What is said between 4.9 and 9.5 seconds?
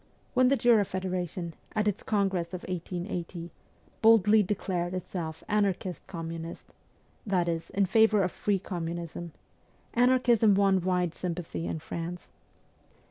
itself anarchist communist that is, in favour of free communism